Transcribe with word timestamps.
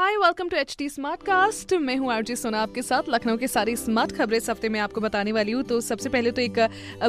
hi 0.00 0.16
welcome 0.16 0.48
to 0.48 0.56
H 0.56 0.74
T 0.78 0.88
smart 0.88 1.22
cast 1.22 1.72
मैं 1.76 1.96
हूँ 1.96 2.10
RG 2.12 2.34
सोना 2.36 2.60
आपके 2.60 2.82
साथ 2.82 3.08
लखनऊ 3.08 3.36
की 3.36 3.48
सारी 3.48 3.74
स्मार्ट 3.76 4.12
खबरें 4.12 4.36
इस 4.36 4.48
हफ़्ते 4.50 4.68
में 4.68 4.78
आपको 4.80 5.00
बताने 5.00 5.32
वाली 5.32 5.52
हूँ। 5.52 5.62
तो 5.62 5.80
सबसे 5.80 6.08
पहले 6.08 6.30
तो 6.30 6.42
एक 6.42 6.58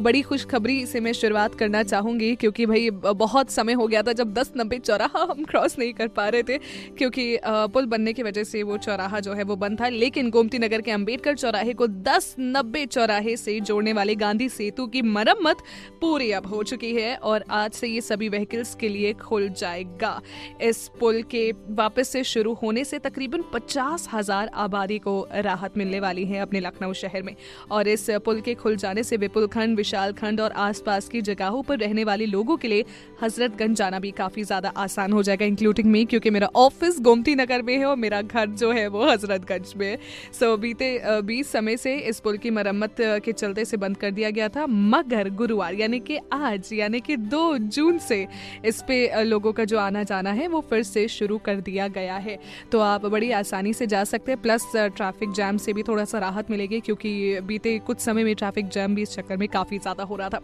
बड़ी 0.03 0.21
खुशखबरी 0.21 0.85
से 0.85 0.99
मैं 0.99 1.13
शुरुआत 1.13 1.55
करना 1.55 1.83
चाहूँगी, 1.83 2.35
क्योंकि 2.35 2.65
भाई 2.65 2.89
बहुत 2.89 3.51
समय 3.51 3.73
हो 3.73 3.87
गया 3.87 4.01
था 4.03 4.13
जब 4.13 4.33
दस 4.33 4.51
नब्बे 4.57 4.79
चौराहा 4.79 5.21
हम 5.29 5.43
क्रॉस 5.43 5.77
नहीं 5.79 5.93
कर 5.93 6.07
पा 6.09 6.27
रहे 6.27 6.43
थे, 6.43 6.57
क्योंकि 6.97 7.37
पुल 7.45 7.85
बनने 7.85 8.13
की 8.13 8.23
वजह 8.23 8.43
से 8.43 8.63
वो 8.63 8.77
चौराहा 8.79 9.19
जो 9.19 9.33
है 9.33 9.43
वो 9.43 9.55
बंद 9.55 9.79
था। 9.81 9.89
लेकिन 9.89 10.29
गोमती 10.29 10.59
नगर 10.59 10.81
के 10.81 10.91
अंबेडकर 10.91 11.35
चौराहे 11.35 11.73
को 11.73 11.87
दस 11.87 12.35
नब्बे 12.39 12.85
चौराहे 12.87 13.37
से 13.37 13.59
जोड़ने 13.61 13.93
वाले 13.93 14.15
गांधी 14.17 14.49
सेतु 14.49 14.87
की 14.87 15.01
मरम्मत 15.13 15.63
पूरी 16.01 16.31
अब 16.33 16.47
हो 16.47 16.61
चुकी 16.65 16.93
है, 16.93 17.15
और 17.15 17.45
आज 17.51 17.71
से 17.71 17.87
ये 17.87 18.01
सभी 18.01 18.29
व्हीकल्स 18.29 18.75
के 18.75 18.89
लिए 18.89 19.13
खुल 19.23 19.49
जाएगा। 19.57 20.19
इस 20.63 20.87
पुल 20.99 21.23
के 21.31 21.49
वापस 21.73 22.09
से 22.09 22.23
शुरू 22.25 22.53
होने 22.53 22.79
से 22.83 22.99
तकरीबन 22.99 23.43
पचास 23.53 24.07
हज़ार 24.13 24.49
आबादी 24.55 24.97
को 24.99 25.15
राहत 25.35 25.77
मिलने 25.77 25.99
वाली 25.99 26.25
है 26.25 26.39
अपने 26.39 26.59
लखनऊ 26.59 26.93
शहर 26.95 27.23
में। 27.23 27.35
और 27.71 27.87
इस 27.87 28.09
पुल 28.25 28.41
के 28.41 28.53
खुल 28.55 28.75
जाने 28.77 29.03
से 29.03 29.17
विपुल 29.17 29.47
खंड, 29.47 29.77
विशाल 29.77 30.13
खंड 30.13 30.41
और 30.41 30.51
आसपास 30.61 31.07
की 31.09 31.21
जगहों 31.23 31.61
पर 31.63 31.77
रहने 31.79 32.03
वाले 32.03 32.25
लोगों 32.27 32.57
के 32.57 32.67
लिए 32.67 32.85
हजरतगंज 33.23 33.77
जाना 33.77 33.99
भी 33.99 34.11
काफ़ी 34.13 34.43
ज़्यादा 34.43 34.69
आसान 34.77 35.13
हो 35.13 35.23
जाएगा 35.23 35.45
इंक्लूडिंग 35.45 35.87
मी 35.87 36.03
क्योंकि 36.05 36.29
मेरा 36.29 36.49
ऑफ़िस 36.57 36.99
गोमती 37.01 37.35
नगर 37.35 37.61
में 37.61 37.75
है 37.75 37.85
और 37.85 37.95
मेरा 37.97 38.21
घर 38.21 38.47
जो 38.51 38.71
है 38.71 38.87
वो 38.89 39.05
हजरतगंज 39.05 39.73
में 39.77 39.97
सो 40.33 40.55
बीते 40.57 41.21
बीस 41.23 41.51
समय 41.51 41.77
से 41.77 41.95
इस 41.99 42.19
पुल 42.19 42.37
की 42.37 42.49
मरम्मत 42.51 42.95
के 42.99 43.31
चलते 43.33 43.65
से 43.65 43.77
बंद 43.77 43.97
कर 43.97 44.11
दिया 44.11 44.29
गया 44.31 44.47
था, 44.49 44.65
मगर 44.67 45.29
गुरुवार, 45.31 45.73
यानी 45.73 45.99
कि 46.01 46.17
आज, 46.33 46.69
यानी 46.73 46.99
कि 46.99 47.15
दो 47.17 47.57
जून 47.57 47.97
से 47.99 48.27
इस 48.65 48.81
पे 48.87 49.23
लोगों 49.23 49.51
का 49.53 49.65
जो 49.65 49.77
आना 49.79 50.03
जाना 50.03 50.31
है 50.31 50.47
वो 50.47 50.61
फिर 50.69 50.83
से 50.83 51.07
शुरू 51.09 51.37
कर 51.39 51.59
दिया 51.61 51.87
गया 51.89 52.15
है। 52.17 52.37
तो 52.71 52.79
आप 52.79 53.05
बड़ी 53.05 53.31
आसानी 53.31 53.73
से 53.73 53.85
जा 53.87 54.03
सकते 54.03 54.31
हैं। 54.31 54.41
प्लस 54.41 54.65
ट्रैफ़िक 54.75 55.31
जैम 55.31 55.57
से 55.57 55.73
भी 55.73 55.83
थोड़ा 55.83 56.05
सा 56.05 56.19
राहत 56.19 56.51
मिलेगी 56.51 56.79
क्योंकि 56.79 57.39
बीते 57.41 57.77
कुछ 57.79 57.99
समय 57.99 58.23
में 58.23 58.33
ट्रैफ़िक 58.35 58.69
जैम 58.69 58.95
भी 58.95 59.01
इस 59.01 59.15
चक्कर 59.15 59.37
में 59.37 59.47
काफ़ी 59.49 59.79
ज़्यादा 59.79 60.03
हो 60.03 60.15
रहा 60.15 60.29
था। 60.29 60.39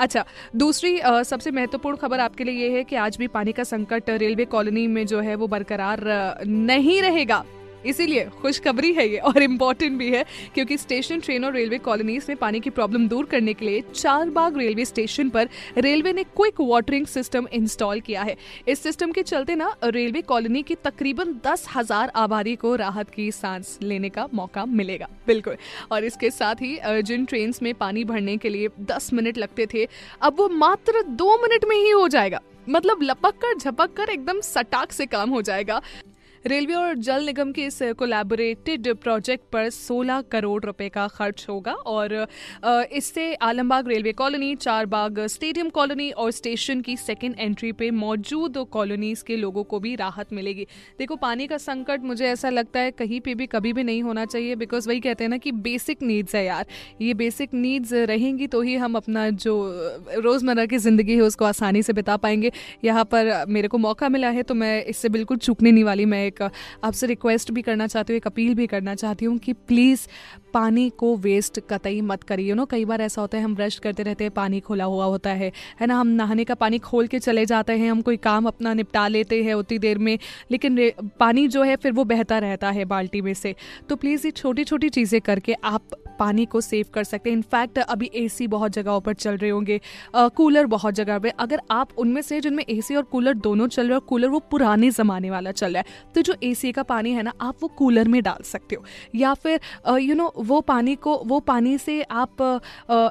अच्छा 0.00 0.24
दूसरी 0.56 0.98
सबसे 1.24 1.50
महत्वपूर्ण 1.50 1.96
खबर 1.96 2.20
आपके 2.20 2.44
लिए 2.44 2.62
ये 2.62 2.76
है 2.76 2.84
कि 2.84 2.96
आज 2.96 3.16
भी 3.16 3.26
पानी 3.28 3.52
का 3.52 3.64
संकट 3.64 4.10
रेलवे 4.10 4.44
कॉलोनी 4.46 4.86
में 4.86 5.06
जो 5.06 5.20
है 5.20 5.34
वो 5.34 5.46
बरकरार 5.48 6.04
नहीं 6.46 7.00
रहेगा। 7.02 7.44
इसीलिए 7.84 8.24
खुशखबरी 8.42 8.92
है 8.92 9.08
ये, 9.08 9.18
और 9.18 9.42
इम्पोर्टेंट 9.42 9.98
भी 9.98 10.10
है, 10.10 10.24
क्योंकि 10.54 10.76
स्टेशन 10.78 11.20
ट्रेन 11.20 11.44
और 11.44 11.52
रेलवे 11.52 11.78
कॉलोनीज 11.80 12.26
में 12.28 12.36
पानी 12.38 12.60
की 12.60 12.70
प्रॉब्लम 12.70 13.06
दूर 13.08 13.26
करने 13.26 13.54
के 13.54 13.66
लिए 13.66 13.82
चारबाग 13.94 14.58
रेलवे 14.58 14.84
स्टेशन 14.84 15.28
पर 15.30 15.48
रेलवे 15.78 16.12
ने 16.12 16.24
क्विक 16.26 16.60
वाटरिंग 16.62 17.06
सिस्टम 17.08 17.46
इंस्टॉल 17.52 18.00
किया 18.00 18.22
है। 18.22 18.36
इस 18.68 18.82
सिस्टम 18.82 19.12
के 19.12 19.22
चलते 19.22 19.54
ना 19.54 19.74
रेलवे 19.84 20.22
कॉलोनी 20.22 20.62
की 20.62 20.74
तकरीबन 20.84 21.32
दस 21.46 21.66
हज़ार 21.76 22.12
आबादी 22.16 22.56
को 22.56 22.74
राहत 22.76 23.10
की 23.10 23.30
सांस 23.32 23.78
लेने 23.82 24.08
का 24.08 24.26
मौका 24.34 24.64
मिलेगा। 24.66 25.08
बिल्कुल। 25.26 25.56
और 25.92 26.04
इसके 26.04 26.30
साथ 26.30 26.62
ही 26.62 26.78
जिन 27.02 27.24
ट्रेन 27.24 27.52
में 27.62 27.72
पानी 27.76 28.04
भरने 28.04 28.36
के 28.36 28.48
लिए 28.48 28.68
दस 28.82 29.12
मिनट 29.12 29.38
लगते 29.38 29.66
थे, 29.66 29.86
अब 30.22 30.36
वो 30.38 30.48
मात्र 30.48 31.02
दो 31.02 31.36
मिनट 31.38 31.64
में 31.64 31.76
ही 31.76 31.90
हो 31.90 32.06
जाएगा। 32.08 32.40
मतलब 32.68 33.02
लपक 33.02 33.34
कर 33.42 33.58
झपक 33.58 33.92
कर 33.96 34.08
एकदम 34.10 34.40
सटाक 34.42 34.92
से 34.92 35.06
काम 35.06 35.30
हो 35.30 35.42
जाएगा। 35.42 35.80
रेलवे 36.48 36.74
और 36.74 36.94
जल 36.96 37.26
निगम 37.26 37.50
के 37.52 37.62
इस 37.62 37.78
कोलैबोरेटेड 37.98 38.86
प्रोजेक्ट 38.96 39.44
पर 39.52 39.68
16 39.70 40.22
करोड़ 40.30 40.64
रुपए 40.64 40.88
का 40.88 41.06
खर्च 41.08 41.44
होगा 41.48 41.72
और 41.72 42.12
इससे 42.92 43.34
Alambagh 43.36 43.88
railway 43.88 44.12
colony, 44.12 44.54
Charbagh 44.56 45.20
stadium 45.28 45.68
colony 45.70 46.10
और 46.12 46.30
स्टेशन 46.32 46.80
की 46.80 46.96
सेकेंड 46.98 47.34
एंट्री 47.38 47.72
पे 47.72 47.90
मौजूद 47.92 48.56
कॉलोनीज 48.72 49.22
के 49.22 49.36
लोगों 49.36 49.64
को 49.64 49.80
भी 49.80 49.94
राहत 49.96 50.32
मिलेगी। 50.32 50.66
देखो, 50.98 51.16
पानी 51.18 51.46
का 51.46 51.56
संकट 51.58 52.02
मुझे 52.02 52.26
ऐसा 52.26 52.50
लगता 52.50 52.80
है 52.80 52.90
कहीं 52.92 53.20
पे 53.20 53.34
भी 53.34 53.46
कभी 53.48 53.72
भी 53.72 53.82
नहीं 53.82 54.02
होना 54.02 54.24
चाहिए 54.26 54.56
बिकॉज़ 54.56 54.88
वही 54.88 55.00
कहते 55.00 55.24
हैं 55.24 55.28
ना 55.30 55.36
कि 55.38 55.52
बेसिक 55.60 56.02
नीड्स 56.02 56.34
है 56.34 56.44
यार। 56.44 56.66
ये 57.00 57.14
बेसिक 57.16 57.54
नीड्स 57.56 57.92
रहेंगी 58.08 58.46
तो 58.48 58.60
ही 58.62 58.76
हम 58.76 58.96
अपना 58.96 59.28
जो 59.38 59.54
रोज़मर्रा 60.18 60.66
की 60.66 60.78
ज़िंदगी 60.78 61.14
है 61.14 61.20
उसको 61.22 61.44
आसानी 61.44 61.82
से 61.82 61.92
बिता 61.92 62.16
पाएँगे। 62.18 62.52
यहाँ 62.84 63.04
पर 63.06 63.44
मेरे 63.48 63.68
को 63.68 63.78
मौका 63.78 64.08
मिला 64.08 64.30
है 64.30 64.42
तो 64.42 64.54
मैं 64.56 64.84
इससे 64.84 65.08
बिल्कुल 65.10 65.36
चूकने 65.38 65.72
नहीं 65.72 65.84
वाली, 65.84 66.04
मैं 66.06 66.26
एक 66.26 66.37
आपसे 66.42 67.06
रिक्वेस्ट 67.06 67.50
भी 67.50 67.62
करना 67.62 67.86
चाहती 67.86 68.12
हूँ, 68.12 68.16
एक 68.16 68.26
अपील 68.26 68.54
भी 68.54 68.66
करना 68.66 68.94
चाहती 68.94 69.24
हूँ 69.24 69.38
कि 69.38 69.52
प्लीज़ 69.52 70.06
पानी 70.54 70.88
को 70.90 71.14
वेस्ट 71.18 71.60
कतई 71.70 72.00
मत 72.02 72.22
करिए। 72.22 72.54
नो 72.54 72.64
कई 72.66 72.84
बार 72.84 73.00
ऐसा 73.00 73.20
होता 73.20 73.38
है, 73.38 73.44
हम 73.44 73.54
ब्रश 73.54 73.78
करते 73.78 74.02
रहते 74.02 74.24
हैं, 74.24 74.32
पानी 74.32 74.60
खुला 74.60 74.84
हुआ 74.84 75.04
होता 75.06 75.30
है 75.30 75.52
है 75.80 75.86
ना? 75.86 75.94
हम 75.94 76.06
नहाने 76.08 76.44
का 76.44 76.54
पानी 76.56 76.78
खोल 76.80 77.06
के 77.06 77.18
चले 77.18 77.44
जाते 77.46 77.72
हैं, 77.72 77.90
हम 77.90 78.00
कोई 78.02 78.16
काम 78.18 78.46
अपना 78.46 78.74
निपटा 78.74 79.06
लेते 79.08 79.42
हैं 79.44 79.54
उतनी 79.54 79.78
देर 79.78 79.98
में, 79.98 80.18
लेकिन 80.50 80.78
पानी 81.20 81.46
जो 81.48 81.62
है 81.62 81.76
फिर 81.76 81.92
वो 81.92 82.04
बहता 82.06 82.38
रहता 82.38 82.70
है 82.70 82.84
बाल्टी 82.86 83.20
में 83.20 83.32
से। 83.34 83.54
तो 83.88 83.96
प्लीज़ 83.96 84.26
ये 84.26 84.30
छोटी 84.32 84.64
छोटी 84.64 84.88
चीज़ें 84.90 85.20
करके 85.20 85.54
आप 85.64 85.96
पानी 86.18 86.44
को 86.46 86.60
सेव 86.60 86.86
कर 86.94 87.04
सकते 87.04 87.30
हैं। 87.30 87.36
इनफैक्ट 87.36 87.78
अभी 87.80 88.10
एसी 88.16 88.46
बहुत 88.48 88.72
जगहों 88.72 89.00
पर 89.00 89.14
चल 89.14 89.36
रहे 89.36 89.50
होंगे 89.50 89.80
कूलर 90.36 90.66
बहुत 90.68 90.94
जगह 90.94 91.18
पर 91.18 91.32
अगर 91.38 91.60
आप 91.70 91.88
उनमें 91.98 92.20
से, 92.22 92.40
जिनमें 92.40 92.64
एसी 92.66 92.96
और 92.96 93.02
कूलर 93.04 93.34
दोनों 93.36 93.66
चल 93.68 93.82
रहे 93.82 93.88
हैं, 93.88 93.94
और 93.94 94.06
कूलर 94.08 94.28
वो 94.28 94.38
पुराने 94.50 94.90
ज़माने 94.90 95.30
वाला 95.30 95.52
चल 95.52 95.72
रहा 95.72 95.78
है 95.80 96.12
तो 96.14 96.17
जो 96.22 96.34
एसी 96.42 96.72
का 96.72 96.82
पानी 96.82 97.12
है 97.12 97.22
ना 97.22 97.32
आप 97.40 97.56
वो 97.62 97.68
कूलर 97.68 98.08
में 98.08 98.22
डाल 98.22 98.42
सकते 98.44 98.76
हो। 98.76 98.84
या 99.14 99.32
फिर 99.34 99.60
यू 100.00 100.14
नो 100.14 100.32
वो 100.38 100.60
पानी 100.62 100.94
को 100.96 101.16
वो 101.26 101.40
पानी 101.42 101.76
से 101.78 102.00
आप 102.02 102.42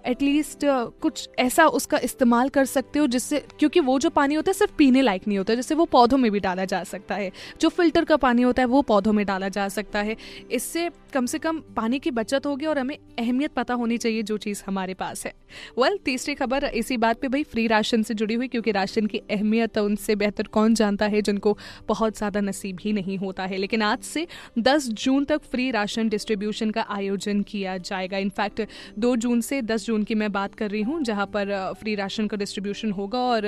एटलीस्ट 0.05 0.65
कुछ 1.01 1.27
ऐसा 1.39 1.65
उसका 1.69 1.97
इस्तेमाल 2.03 2.49
कर 2.49 2.65
सकते 2.65 2.99
हो 2.99 3.07
जिससे 3.07 3.39
क्योंकि 3.59 3.79
वो 3.79 3.97
जो 3.99 4.09
पानी 4.09 4.35
होता 4.35 4.49
है 4.49 4.53
सिर्फ़ 4.53 4.73
पीने 4.77 5.01
लायक 5.01 5.27
नहीं 5.27 5.37
होता 5.37 5.55
जिससे 5.55 5.75
वो 5.75 5.85
पौधों 5.87 6.17
में 6.17 6.31
भी 6.31 6.39
डाला 6.39 6.65
जा 6.65 6.83
सकता 6.83 7.15
है। 7.15 7.31
जो 7.61 7.69
फ़िल्टर 7.69 8.05
का 8.05 8.17
पानी 8.17 8.41
होता 8.41 8.61
है 8.61 8.67
वो 8.67 8.81
पौधों 8.83 9.13
में 9.13 9.25
डाला 9.25 9.49
जा 9.49 9.67
सकता 9.69 9.99
है। 9.99 10.15
इससे 10.51 10.89
कम 11.13 11.25
से 11.25 11.39
कम 11.39 11.59
पानी 11.75 11.99
की 11.99 12.11
बचत 12.11 12.45
होगी 12.45 12.65
और 12.65 12.79
हमें 12.79 12.97
अहमियत 13.19 13.51
पता 13.53 13.73
होनी 13.73 13.97
चाहिए 13.97 14.23
जो 14.23 14.37
चीज़ 14.37 14.63
हमारे 14.67 14.93
पास 14.93 15.25
है। 15.25 15.33
वेल 15.77 15.87
well, 15.87 16.03
तीसरी 16.05 16.35
खबर 16.35 16.63
इसी 16.65 16.97
बात 16.97 17.19
पे 17.21 17.27
भाई 17.27 17.43
फ्री 17.43 17.65
राशन 17.67 18.03
से 18.03 18.13
जुड़ी 18.13 18.35
हुई 18.35 18.47
क्योंकि 18.47 18.71
राशन 18.71 19.05
की 19.05 19.17
अहमियत 19.31 19.77
उनसे 19.77 20.15
बेहतर 20.15 20.47
कौन 20.47 20.73
जानता 20.73 21.05
है 21.05 21.21
जिनको 21.21 21.57
बहुत 21.87 22.17
ज़्यादा 22.17 22.41
नसीब 22.41 22.77
ही 22.81 22.93
नहीं 22.97 23.17
होता 23.17 23.45
है। 23.45 23.57
लेकिन 23.57 23.81
आज 23.83 24.03
से 24.03 24.25
10 24.59 24.89
जून 24.95 25.25
तक 25.25 25.41
फ्री 25.43 25.69
राशन 25.71 26.09
डिस्ट्रीब्यूशन 26.09 26.71
का 26.71 26.85
आयोजन 26.89 27.41
किया 27.43 27.77
जाएगा। 27.79 28.17
इनफैक्ट 28.19 28.61
2 28.99 29.15
जून 29.17 29.41
से 29.41 29.61
10 29.63 29.85
जून 29.85 30.03
की 30.03 30.15
मैं 30.15 30.31
बात 30.31 30.55
कर 30.55 30.69
रही 30.71 30.81
हूँ, 30.81 31.01
जहाँ 31.03 31.25
पर 31.27 31.73
फ्री 31.79 31.95
राशन 31.95 32.27
का 32.27 32.37
डिस्ट्रीब्यूशन 32.37 32.91
होगा 32.91 33.19
और 33.21 33.45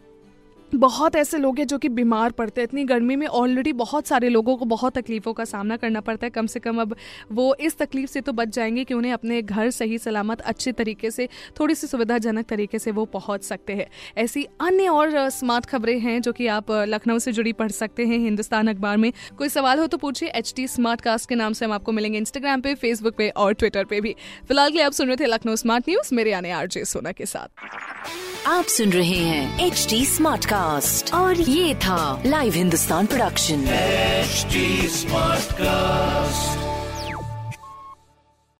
बहुत 0.74 1.16
ऐसे 1.16 1.38
लोग 1.38 1.58
हैं 1.58 1.66
जो 1.66 1.78
कि 1.78 1.88
बीमार 1.88 2.30
पड़ते 2.30 2.60
हैं। 2.60 2.68
इतनी 2.68 2.84
गर्मी 2.84 3.16
में 3.16 3.26
ऑलरेडी 3.26 3.72
बहुत 3.72 4.06
सारे 4.06 4.28
लोगों 4.28 4.56
को 4.56 4.64
बहुत 4.64 4.98
तकलीफ़ों 4.98 5.32
का 5.32 5.44
सामना 5.44 5.76
करना 5.76 6.00
पड़ता 6.00 6.26
है। 6.26 6.30
कम 6.30 6.46
से 6.46 6.60
कम 6.60 6.80
अब 6.80 6.94
वो 7.32 7.54
इस 7.54 7.78
तकलीफ़ 7.78 8.10
से 8.10 8.20
तो 8.20 8.32
बच 8.32 8.48
जाएँगे 8.48 8.84
कि 8.84 8.94
उन्हें 8.94 9.12
अपने 9.12 9.40
घर 9.42 9.70
सही 9.70 9.98
सलामत, 9.98 10.40
अच्छे 10.40 10.72
तरीके 10.72 11.10
से 11.10 11.28
थोड़ी 11.60 11.74
सी 11.74 11.86
सुविधाजनक 11.86 12.46
तरीके 12.46 12.78
से 12.78 12.90
वो 12.90 13.04
पहुँच 13.04 13.44
सकते 13.44 13.72
हैं। 13.72 13.86
ऐसी 14.18 14.44
अन्य 14.60 14.88
और 14.88 15.28
स्मार्ट 15.30 15.66
खबरें 15.66 15.98
हैं 16.00 16.20
जो 16.22 16.32
कि 16.32 16.46
आप 16.46 16.70
लखनऊ 16.70 17.18
से 17.18 17.32
जुड़ी 17.32 17.52
पढ़ 17.52 17.70
सकते 17.70 18.06
हैं 18.06 18.18
हिंदुस्तान 18.18 18.68
अखबार 18.68 18.96
में। 18.96 19.12
कोई 19.38 19.48
सवाल 19.48 19.78
हो 19.78 19.86
तो 19.86 19.96
पूछिए। 19.96 20.28
एच 20.28 20.52
टी 20.56 20.66
स्मार्ट 20.68 21.00
कास्ट 21.00 21.28
के 21.28 21.34
नाम 21.34 21.52
से 21.52 21.64
हम 21.64 21.72
आपको 21.72 21.92
मिलेंगे 21.92 22.18
इंस्टाग्राम 22.18 22.60
पे 22.60 22.74
फेसबुक 22.74 23.14
पे 23.14 23.28
और 23.28 23.52
ट्विटर 23.52 23.84
पे 23.84 24.00
भी। 24.00 24.14
फ़िलहाल 24.48 24.70
के 24.70 24.78
लिए 24.78 24.86
आप 24.86 24.92
सुन 24.92 25.06
रहे 25.06 25.16
थे 25.16 25.26
लखनऊ 25.26 25.56
स्मार्ट 25.56 25.88
न्यूज़ 25.88 26.14
मेरे 26.14 26.30
यानी 26.30 26.50
आरजे 26.50 26.84
सोना 26.84 27.12
के 27.12 27.26
साथ। 27.26 27.48
आप 28.46 28.64
सुन 28.64 28.90
रहे 28.90 29.16
हैं 29.16 29.66
एच 29.66 29.86
टी 29.90 30.04
स्मार्ट 30.06 30.44
कास्ट 30.44 30.59
और 31.14 31.40
ये 31.40 31.74
था 31.74 32.22
live 32.26 32.54
Hindustan 32.54 33.06
production 33.06 33.64
smart 34.88 35.52
Smartcast. 35.52 36.69